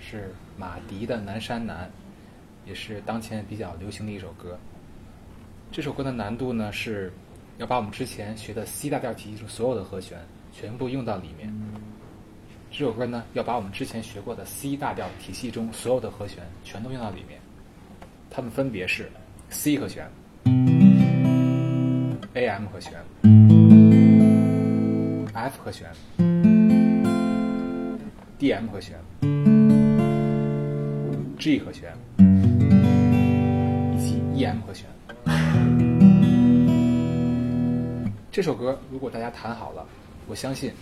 [0.00, 1.86] 是马迪的《南山南》，
[2.68, 4.58] 也是当前比较流行的一首歌。
[5.70, 7.12] 这首歌的难度呢，是
[7.58, 10.18] 要把我们之前学的 C 大调体系中所有的和弦
[10.52, 11.52] 全部用到里面。
[12.70, 17.38] 这首歌呢，要把我们之前学过的 C 大调体系中所有的和弦全都用到里面。
[18.28, 19.10] 它们分别是
[19.50, 20.10] C 和弦、
[22.34, 22.94] AM 和弦、
[25.34, 25.90] F 和弦、
[28.42, 28.98] DM 和弦、
[31.38, 31.96] G 和弦
[33.94, 34.88] 以及 EM 和弦。
[38.32, 39.86] 这首歌如果大家弹好了，
[40.26, 40.72] 我相信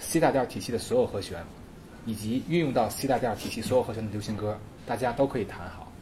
[0.00, 1.38] C 大调体系的所有和弦，
[2.04, 5.92] 以及运用到 C 大调体系所有和弦的流行歌，大家都可以弹好，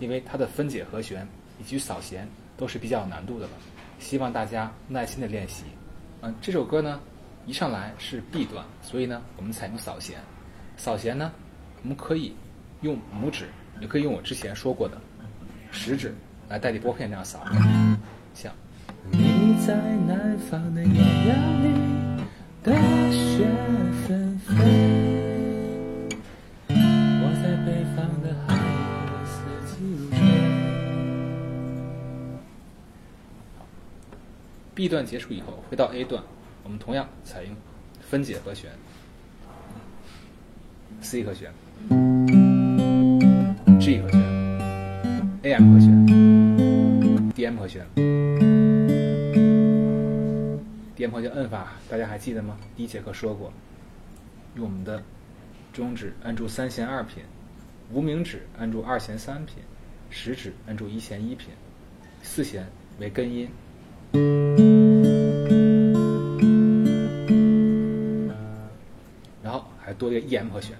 [0.00, 1.24] 因为它的分解和弦
[1.60, 3.52] 以及扫弦都是比较有难度的了。
[4.00, 5.62] 希望大家耐心的练习。
[6.22, 7.00] 嗯，这首歌呢，
[7.46, 10.18] 一上来是 B 段，所以呢，我们采用扫弦。
[10.76, 11.32] 扫弦呢，
[11.82, 12.34] 我们可以
[12.82, 13.46] 用拇指，
[13.80, 15.00] 也可以用我之前说过的
[15.72, 16.14] 食指
[16.48, 17.44] 来代替拨片这样扫，
[18.34, 18.52] 像。
[19.10, 19.74] 你在
[20.06, 21.68] 南方的艳阳里，
[22.62, 22.72] 大
[23.12, 23.46] 雪
[24.04, 24.54] 纷飞；
[26.68, 28.62] 我在北方的寒夜，
[29.24, 29.34] 四
[29.70, 30.18] 季如春。
[34.74, 36.22] B 段结束以后，回到 A 段，
[36.64, 37.54] 我们同样采用
[38.00, 38.72] 分解和弦
[41.00, 41.50] ，C 和弦
[43.78, 44.20] ，G 和弦
[45.42, 45.90] ，AM 和弦
[47.34, 47.86] ，DM 和弦。
[50.96, 52.56] DM 和弦摁法大家还记得吗？
[52.76, 53.52] 第一节课说过，
[54.54, 55.02] 用我们的
[55.72, 57.22] 中指按住三弦二品，
[57.92, 59.56] 无名指按住二弦三品，
[60.10, 61.50] 食指按住一弦一品，
[62.22, 62.66] 四弦
[62.98, 63.48] 为根音。
[69.98, 70.76] 多一个 EM 和弦，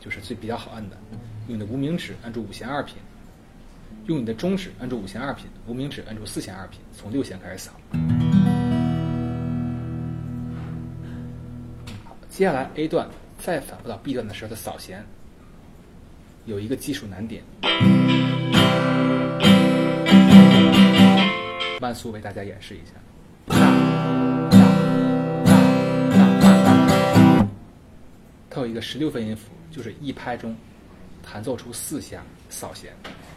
[0.00, 0.96] 就是最比较好按的。
[1.48, 2.96] 用你的无名指按住五弦二品，
[4.06, 7.72] 用你的中指按住五弦二品，无名指按住四弦二品，从六弦开始扫。
[12.04, 15.04] 好，接下来 A 段再反复到 B 段的时候的扫弦，
[16.46, 17.44] 有一个技术难点。
[21.80, 22.94] 慢速为大家演示一下。
[28.56, 30.56] 它有一个十六分音符，就是一拍中
[31.22, 32.90] 弹奏出四下扫弦，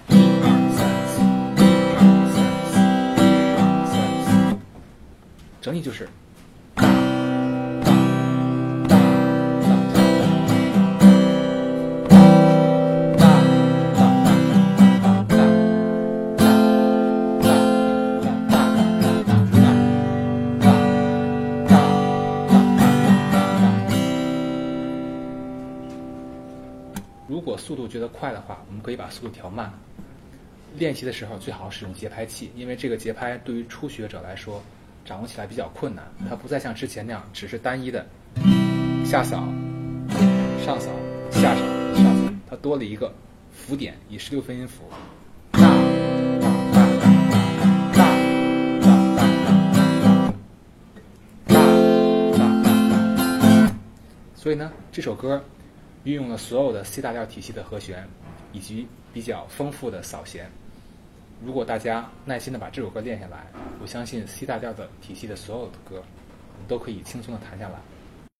[0.07, 1.19] 一二三四，
[1.59, 1.65] 一
[1.97, 1.99] 二
[2.31, 2.79] 三四，
[3.19, 3.27] 一
[3.59, 3.93] 二三
[4.49, 4.57] 四，
[5.59, 6.07] 整体就是
[27.39, 29.71] 如果速度觉得快的话，我们可以把速度调慢。
[30.75, 34.61] 练习的时候最好使用节拍器，因为这个节拍对于初学者来说，
[35.05, 36.03] 掌握起来比较困难。
[36.29, 38.05] 它不再像之前那样只是单一的
[39.05, 39.47] 下扫、
[40.65, 40.91] 上扫、
[41.31, 41.61] 下扫、
[41.95, 43.09] 上扫，它多了一个
[43.53, 44.83] 浮点，以十六分音符。
[54.35, 55.41] 所以呢，这首歌
[56.03, 58.07] 运用了所有的 C 大调体系的和弦，
[58.53, 60.49] 以及比较丰富的扫弦。
[61.45, 63.47] 如果大家耐心的把这首歌练下来，
[63.81, 66.03] 我相信 C 大调的体系的所有的歌，
[66.67, 67.79] 都可以轻松的弹下来。